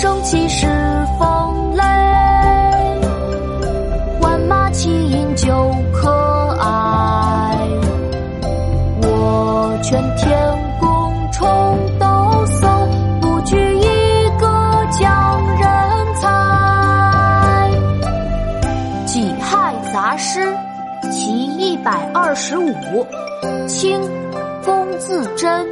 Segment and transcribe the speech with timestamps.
[0.00, 0.64] 生气是
[1.18, 1.82] 风雷，
[4.20, 6.08] 万马齐喑究可
[6.60, 7.58] 哀。
[9.02, 10.38] 我劝天
[10.78, 11.44] 公重
[11.98, 12.06] 抖
[12.46, 12.88] 擞，
[13.20, 13.86] 不拘一
[14.38, 14.46] 格
[15.00, 15.68] 降人
[16.20, 16.28] 才。
[19.04, 20.46] 《己亥杂诗》
[21.10, 23.04] 其一百二十五，
[23.66, 24.00] 清，
[24.64, 25.66] 龚自珍。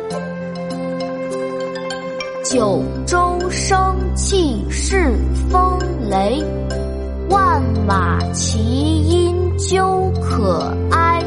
[2.51, 5.13] 九州生气恃
[5.51, 5.79] 风
[6.09, 6.41] 雷，
[7.29, 11.21] 万马齐喑究可哀。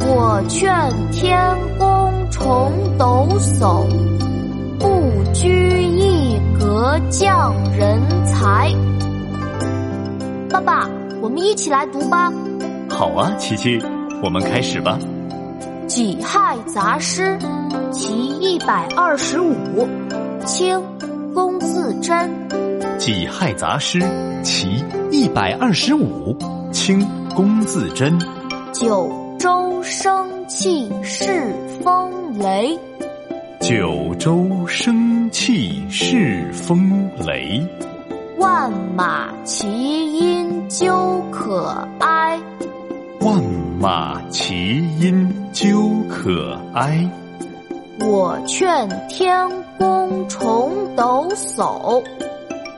[0.00, 0.70] 我劝
[1.10, 3.86] 天公重抖擞，
[4.78, 8.70] 不拘一格降人才。
[10.50, 10.86] 爸爸，
[11.22, 12.30] 我们一起来读吧。
[12.90, 13.80] 好啊，琪琪，
[14.22, 14.98] 我们开始吧。
[15.86, 17.38] 《己亥杂诗》
[17.90, 19.88] 其一百二十五，
[20.46, 20.80] 清，
[21.34, 22.16] 龚自珍。
[22.98, 23.98] 《己亥杂诗》
[24.42, 26.38] 其一百二十五，
[26.72, 28.16] 清，龚自珍。
[28.72, 31.52] 九州生气恃
[31.82, 32.78] 风雷，
[33.60, 37.60] 九州生气恃风雷，
[38.38, 42.40] 万马齐喑究可哀。
[43.20, 43.42] 万
[43.80, 47.04] 马齐喑究可哀。
[48.00, 52.02] 我劝天公重抖擞，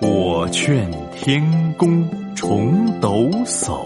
[0.00, 1.42] 我劝天
[1.76, 3.84] 公重抖擞，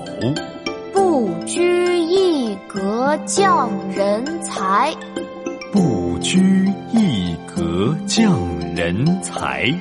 [0.92, 4.94] 不拘一格降人才。
[5.72, 8.38] 不拘一格降
[8.77, 9.72] 人才。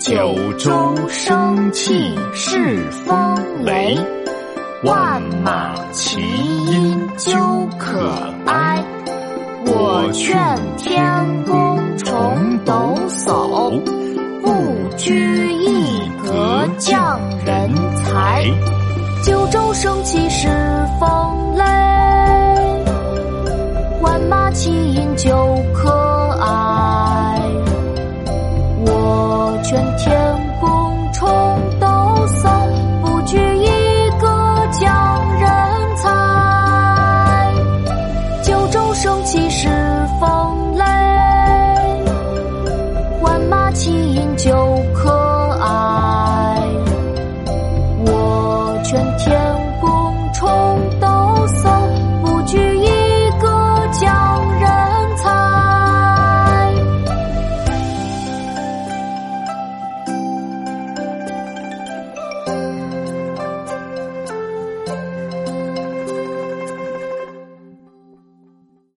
[0.00, 3.96] 九州生气恃风雷，
[4.82, 6.18] 万马齐
[6.66, 8.10] 喑究可
[8.46, 8.84] 哀。
[9.94, 10.34] 我劝
[10.78, 13.78] 天公重抖擞，
[14.40, 14.50] 不
[14.96, 18.42] 拘一格降人才。
[19.22, 20.48] 九州生气恃
[20.98, 21.64] 风雷，
[24.00, 25.90] 万马齐喑究可
[26.40, 27.42] 哀。
[28.86, 30.21] 我劝天
[40.22, 40.61] 风。